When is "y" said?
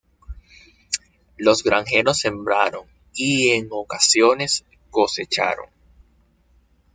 3.13-3.49